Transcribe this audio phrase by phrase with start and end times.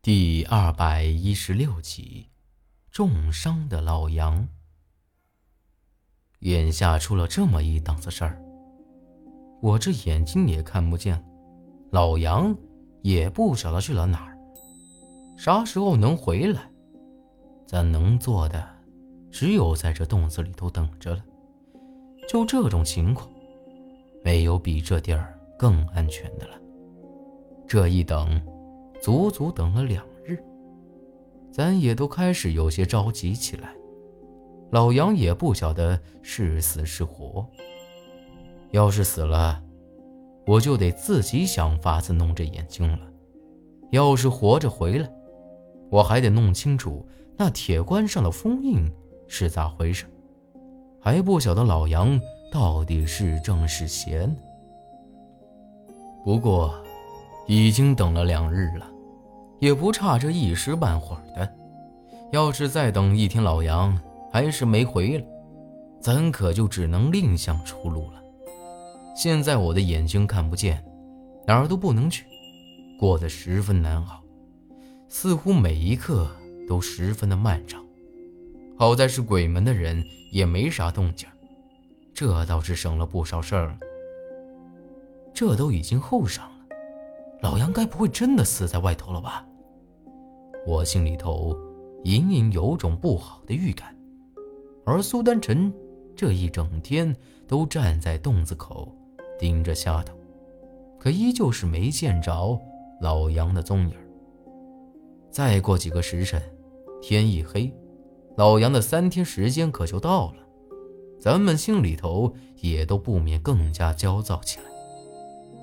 [0.00, 2.28] 第二百一十六集，
[2.92, 4.46] 重伤的老杨。
[6.38, 8.40] 眼下出了这么一档子事儿，
[9.60, 11.20] 我这眼睛也看不见，
[11.90, 12.56] 老杨
[13.02, 14.38] 也不晓得去了哪儿，
[15.36, 16.70] 啥时候能回来？
[17.66, 18.64] 咱能做的，
[19.32, 21.24] 只有在这洞子里头等着了。
[22.28, 23.28] 就这种情况，
[24.22, 26.56] 没有比这地儿更安全的了。
[27.66, 28.40] 这一等。
[29.00, 30.38] 足足等了两日，
[31.52, 33.74] 咱也都开始有些着急起来。
[34.70, 37.46] 老杨也不晓得是死是活。
[38.72, 39.62] 要是死了，
[40.46, 42.98] 我就得自己想法子弄这眼睛了；
[43.92, 45.10] 要是活着回来，
[45.90, 47.06] 我还得弄清楚
[47.36, 48.92] 那铁棺上的封印
[49.26, 50.04] 是咋回事，
[51.00, 52.20] 还不晓得老杨
[52.52, 54.28] 到底是正是邪。
[56.24, 56.74] 不过。
[57.48, 58.86] 已经等了两日了，
[59.58, 61.50] 也不差这一时半会儿的。
[62.30, 63.98] 要是再等一天，老杨
[64.30, 65.24] 还是没回来，
[65.98, 68.22] 咱可就只能另想出路了。
[69.16, 70.84] 现在我的眼睛看不见，
[71.46, 72.26] 哪儿都不能去，
[73.00, 74.22] 过得十分难熬，
[75.08, 76.30] 似乎每一刻
[76.68, 77.82] 都十分的漫长。
[78.76, 81.26] 好在是鬼门的人也没啥动静，
[82.12, 83.74] 这倒是省了不少事儿。
[85.32, 86.42] 这都已经后晌。
[87.40, 89.46] 老杨该不会真的死在外头了吧？
[90.66, 91.56] 我心里头
[92.04, 93.96] 隐隐有种不好的预感。
[94.84, 95.72] 而苏丹臣
[96.16, 97.14] 这一整天
[97.46, 98.92] 都站在洞子口
[99.38, 100.14] 盯着下头，
[100.98, 102.58] 可依旧是没见着
[103.00, 103.94] 老杨的踪影。
[105.30, 106.42] 再过几个时辰，
[107.00, 107.72] 天一黑，
[108.36, 110.36] 老杨的三天时间可就到了，
[111.20, 114.64] 咱们心里头也都不免更加焦躁起来。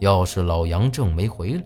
[0.00, 1.64] 要是老杨正没回来，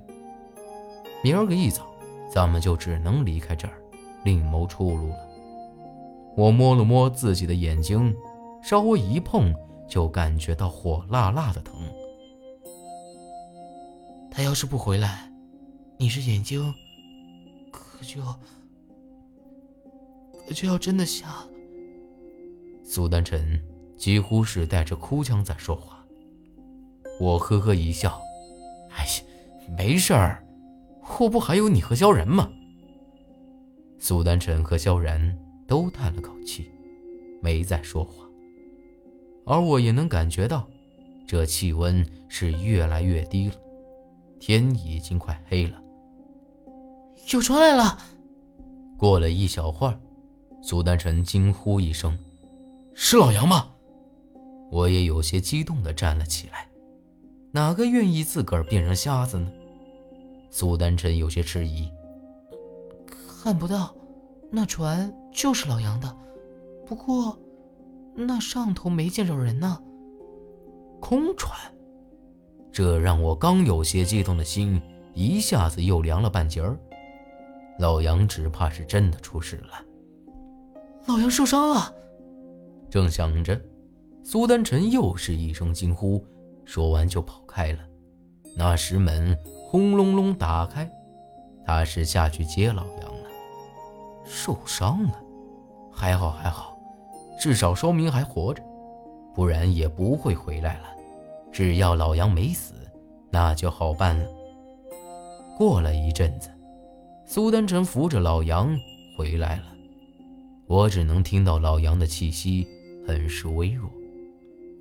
[1.23, 1.87] 明儿个一早，
[2.31, 3.75] 咱们就只能离开这儿，
[4.25, 5.29] 另谋出路了。
[6.37, 8.15] 我摸了摸自己的眼睛，
[8.63, 9.55] 稍微一碰，
[9.87, 11.75] 就感觉到火辣辣的疼。
[14.31, 15.31] 他要是不回来，
[15.99, 16.75] 你这眼睛
[17.71, 18.23] 可就
[20.47, 21.29] 可就要真的瞎。
[22.83, 23.63] 苏丹晨
[23.97, 26.02] 几乎是带着哭腔在说话。
[27.21, 28.21] 我呵呵一笑，
[28.91, 29.11] 哎呀，
[29.77, 30.45] 没事儿，
[31.19, 32.51] 我不还有你和萧然吗？
[33.99, 36.71] 苏丹晨和萧然都叹了口气，
[37.41, 38.27] 没再说话。
[39.45, 40.69] 而我也能感觉到，
[41.27, 43.55] 这气温是越来越低了，
[44.41, 45.81] 天已经快黑了。
[47.33, 47.99] 有船来了！
[48.99, 49.99] 过了一小会儿，
[50.61, 52.19] 苏丹晨惊呼一声
[52.95, 53.69] ：“是老杨吗？”
[54.71, 56.67] 我也有些激动地站了起来。
[57.55, 59.53] 哪个愿意自个儿变成瞎子呢？
[60.51, 61.87] 苏丹臣有些迟疑。
[63.07, 63.95] 看不到，
[64.51, 66.17] 那船就是老杨的，
[66.87, 67.39] 不过
[68.15, 69.79] 那上头没见着人呢。
[70.99, 71.53] 空船，
[72.73, 74.81] 这让我刚有些激动的心
[75.13, 76.79] 一下子又凉了半截儿。
[77.79, 79.85] 老杨只怕是真的出事了。
[81.07, 81.93] 老杨受伤了。
[82.89, 83.61] 正想着，
[84.23, 86.25] 苏丹臣又是一声惊呼。
[86.65, 87.79] 说完就跑开了，
[88.57, 89.37] 那石门
[89.69, 90.91] 轰隆隆打开，
[91.65, 93.31] 他是下去接老杨了。
[94.25, 95.21] 受伤了，
[95.93, 96.79] 还好还好，
[97.39, 98.63] 至少说明还活着，
[99.35, 100.85] 不然也不会回来了。
[101.53, 102.75] 只要老杨没死，
[103.31, 104.27] 那就好办了。
[105.59, 106.49] 过了一阵子，
[107.27, 108.75] 苏丹臣扶着老杨
[109.19, 109.65] 回来了，
[110.67, 112.67] 我只能听到老杨的气息
[113.07, 113.91] 很是微弱，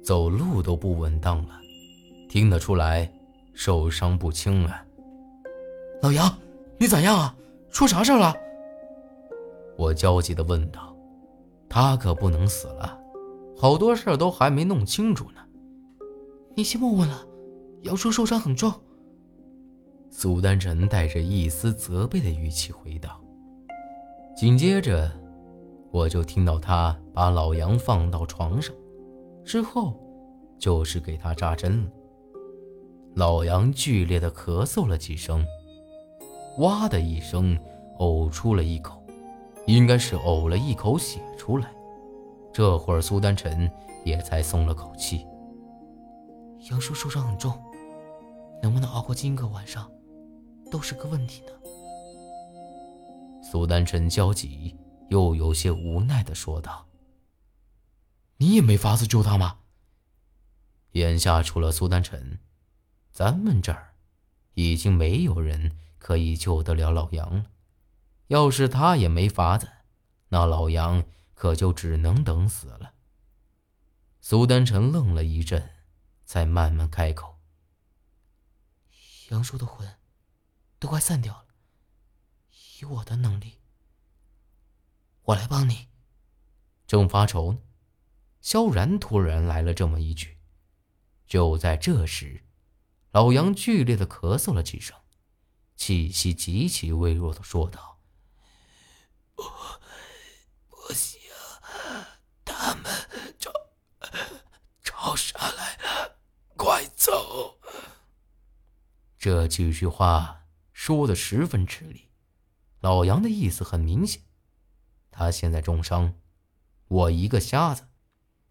[0.02, 1.61] 走路都不稳当了。
[2.32, 3.12] 听得出来，
[3.54, 4.86] 受伤不轻啊！
[6.02, 6.34] 老杨，
[6.78, 7.36] 你咋样啊？
[7.70, 8.34] 出啥事了？
[9.78, 10.96] 我焦急地问道。
[11.68, 12.98] 他可不能死了，
[13.58, 15.42] 好多事儿都还没弄清楚呢。
[16.56, 17.22] 你先莫问了，
[17.82, 18.72] 杨叔受伤很重。
[20.10, 23.20] 苏丹臣带着一丝责备的语气回道。
[24.38, 25.12] 紧接着，
[25.92, 28.74] 我就听到他把老杨放到床上，
[29.44, 30.00] 之后
[30.58, 31.92] 就是给他扎针了。
[33.16, 35.46] 老杨剧烈的咳嗽了几声，
[36.60, 37.58] 哇的一声
[38.00, 39.04] 呕出了一口，
[39.68, 41.70] 应该是呕了一口血出来。
[42.54, 43.70] 这会儿苏丹臣
[44.06, 45.26] 也才松了口气。
[46.70, 47.54] 杨叔受伤很重，
[48.64, 49.92] 能不能熬过今个晚上，
[50.72, 51.52] 都是个问题呢。
[53.44, 54.74] 苏丹臣焦急
[55.10, 56.88] 又有些无奈的说道
[58.38, 59.58] ：“你也没法子救他吗？”
[60.94, 62.40] 眼下除了苏丹臣。
[63.12, 63.94] 咱们这儿
[64.54, 67.52] 已经没有人可以救得了老杨了。
[68.28, 69.68] 要是他也没法子，
[70.30, 71.04] 那老杨
[71.34, 72.94] 可就只能等死了。
[74.22, 75.72] 苏丹臣愣了一阵，
[76.26, 77.40] 才慢慢开口
[79.32, 79.98] ：“杨叔的魂
[80.80, 81.48] 都快散掉了，
[82.80, 83.58] 以我的能力，
[85.24, 85.88] 我来帮你。”
[86.88, 87.60] 正发愁呢，
[88.40, 90.38] 萧然突然来了这么一句。
[91.26, 92.44] 就在这时，
[93.12, 94.98] 老杨剧烈的咳嗽了几声，
[95.76, 98.00] 气息极其微弱的说道
[99.36, 99.44] ：“不，
[100.70, 101.20] 不行，
[102.46, 102.86] 他们
[103.38, 103.52] 找
[104.82, 106.18] 找上来了，
[106.56, 107.60] 快走！”
[109.20, 112.10] 这几句话说的十分吃力，
[112.80, 114.22] 老杨的意思很明显，
[115.12, 116.16] 他现在重伤，
[116.88, 117.90] 我一个瞎子，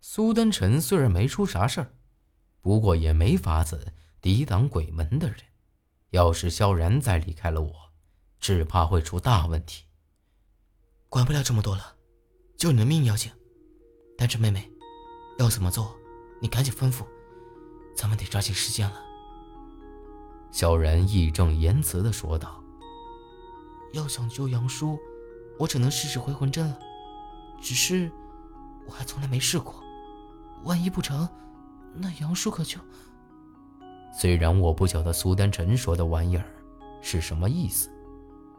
[0.03, 1.95] 苏丹臣虽然没出啥事儿。
[2.61, 5.39] 不过也没法子抵挡鬼门的人，
[6.11, 7.73] 要是萧然再离开了我，
[8.39, 9.85] 只怕会出大问题。
[11.09, 11.97] 管不了这么多了，
[12.59, 13.33] 救你的命要紧。
[14.19, 14.71] 但是妹妹，
[15.39, 15.97] 要怎么做，
[16.43, 17.07] 你赶紧吩咐，
[17.97, 19.01] 咱们得抓紧时间了。
[20.53, 22.63] 萧然义正言辞地说道
[23.95, 24.99] ：“要想救杨叔，
[25.59, 26.79] 我只能试试回魂针了。
[27.63, 28.13] 只是，
[28.87, 29.83] 我还从来没试过，
[30.65, 31.27] 万一不成……”
[31.97, 32.79] 那杨叔可就……
[34.13, 36.45] 虽然我不晓得苏丹臣说的玩意儿
[37.01, 37.89] 是什么意思，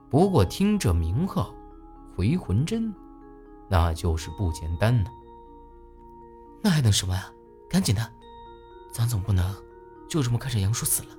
[0.10, 1.54] 不过听这名号
[2.16, 2.94] “回魂针”，
[3.70, 5.10] 那就是不简单呢。
[6.62, 7.32] 那还等什么呀？
[7.70, 8.12] 赶紧的，
[8.92, 9.54] 咱总不能
[10.10, 11.10] 就这么看着杨叔死了。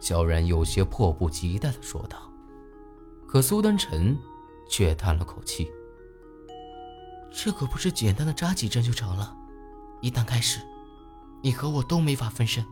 [0.00, 2.30] 萧然有些迫不及待的说道。
[3.26, 4.16] 可苏丹臣
[4.68, 5.70] 却叹了口气
[7.30, 9.36] ：“这可不是简单的扎几针就成了。”
[10.00, 10.60] 一旦开始，
[11.42, 12.64] 你和我都没法分身。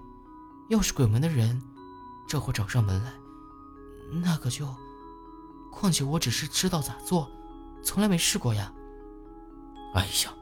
[0.69, 1.63] 要是鬼门的人
[2.29, 3.13] 这会找上门来，
[4.23, 4.67] 那可就……
[5.71, 7.31] 况且我只是知道咋做，
[7.83, 8.73] 从来没试过呀。
[9.95, 10.35] 哎呀，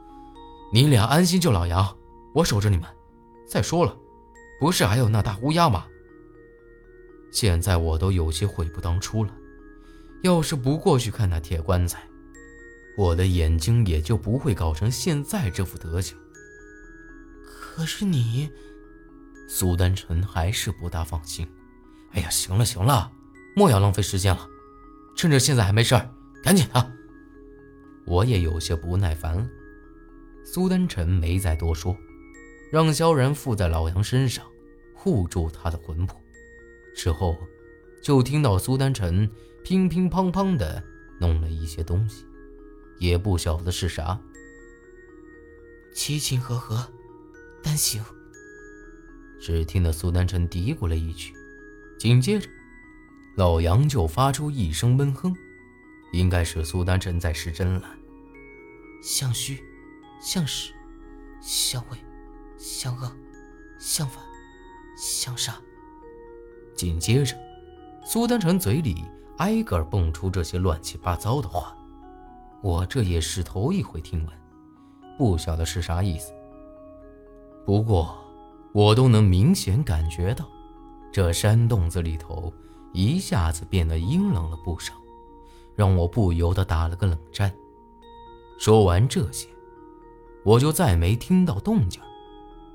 [0.71, 1.95] 你俩安心救老杨，
[2.33, 2.87] 我守着你们。
[3.47, 3.95] 再说了，
[4.59, 5.85] 不是还有那大乌鸦吗？
[7.31, 9.31] 现在我都有些悔不当初了。
[10.23, 12.01] 要是不过去看那铁棺材，
[12.97, 16.17] 我的眼睛也就不会搞成现在这副德行。
[17.75, 18.49] 可是你，
[19.49, 21.45] 苏丹臣还是不大放心。
[22.11, 23.11] 哎呀，行了行了，
[23.53, 24.47] 莫要浪费时间了，
[25.17, 26.09] 趁着现在还没事儿，
[26.41, 26.93] 赶紧的。
[28.05, 29.45] 我也有些不耐烦了。
[30.45, 31.93] 苏丹臣没再多说，
[32.71, 34.45] 让萧然附在老杨身上，
[34.93, 36.17] 护住他的魂魄。
[36.95, 37.37] 之后，
[38.01, 39.29] 就听到苏丹臣
[39.65, 40.81] 乒乒乓乓的
[41.19, 42.23] 弄了一些东西，
[42.99, 44.17] 也不晓得是啥。
[45.93, 46.89] 齐秦和合。
[47.75, 48.03] 行。
[49.39, 51.33] 只听得苏丹臣嘀咕了一句，
[51.99, 52.49] 紧接着，
[53.35, 55.35] 老杨就发出一声闷哼，
[56.13, 57.83] 应该是苏丹臣在失真了。
[59.03, 59.63] 相虚，
[60.19, 60.71] 相实，
[61.41, 61.97] 相位，
[62.57, 63.11] 相恶，
[63.77, 64.23] 相反，
[64.97, 65.55] 相杀。
[66.75, 67.37] 紧接着，
[68.03, 69.03] 苏丹臣嘴里
[69.37, 71.77] 挨个蹦出这些乱七八糟的话，
[72.63, 74.33] 我这也是头一回听闻，
[75.19, 76.33] 不晓得是啥意思。
[77.65, 78.15] 不过，
[78.73, 80.45] 我都能明显感觉到，
[81.11, 82.53] 这山洞子里头
[82.93, 84.93] 一下子变得阴冷了不少，
[85.75, 87.51] 让我不由得打了个冷战。
[88.59, 89.49] 说完这些，
[90.43, 91.99] 我就再没听到动静，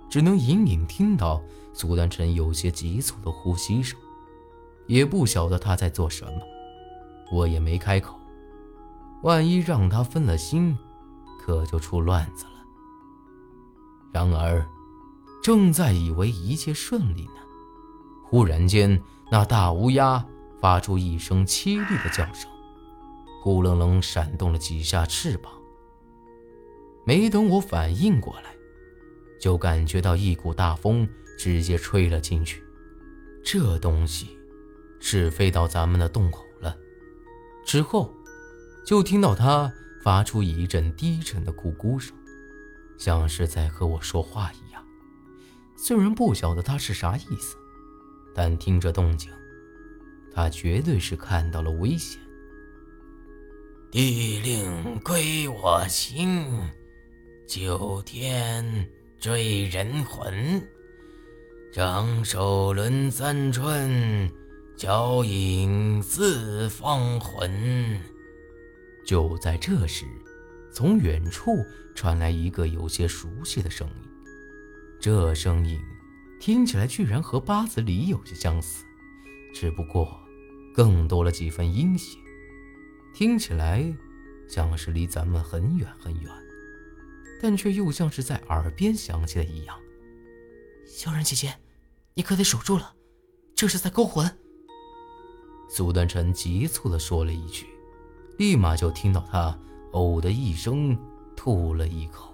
[0.09, 1.41] 只能隐隐听到
[1.73, 3.97] 苏丹臣有些急促的呼吸声，
[4.89, 6.41] 也不晓得他在做什么，
[7.31, 8.19] 我也没开口，
[9.23, 10.77] 万一让他分了心，
[11.41, 12.51] 可就出乱子了。
[14.11, 14.67] 然而。
[15.43, 17.41] 正在以为一切顺利呢，
[18.25, 20.25] 忽然间，那大乌鸦
[20.61, 22.51] 发出一声凄厉的叫声，
[23.43, 25.53] 忽棱棱闪动了几下翅膀。
[27.07, 28.55] 没等我反应过来，
[29.41, 32.63] 就感觉到一股大风直接吹了进去。
[33.43, 34.37] 这东西
[35.01, 36.77] 是飞到咱们的洞口了。
[37.65, 38.13] 之后，
[38.85, 39.73] 就听到它
[40.05, 42.15] 发出一阵低沉的咕咕声，
[42.99, 44.70] 像是在和我说话一样。
[45.83, 47.57] 虽然不晓得他是啥意思，
[48.35, 49.33] 但听着动静，
[50.31, 52.21] 他绝对是看到了危险。
[53.91, 56.47] 地令归我心，
[57.49, 58.87] 九天
[59.19, 60.63] 坠人魂，
[61.73, 64.31] 张首轮三春，
[64.77, 67.99] 脚影四方魂。
[69.07, 70.05] 就在这时，
[70.71, 74.11] 从远处传来一个有些熟悉的声音。
[75.01, 75.81] 这声音
[76.39, 78.85] 听起来居然和八子里有些相似，
[79.55, 80.21] 只不过
[80.75, 82.21] 更多了几分阴险。
[83.15, 83.83] 听起来
[84.47, 86.31] 像是离咱们很远很远，
[87.41, 89.75] 但却又像是在耳边响起的一样。
[90.87, 91.55] 小冉姐姐，
[92.13, 92.95] 你可得守住了，
[93.57, 94.31] 这是在勾魂。
[95.71, 97.67] 苏丹晨急促地说了一句，
[98.37, 99.59] 立马就听到他
[99.93, 100.95] “呕”的一声，
[101.35, 102.30] 吐了一口。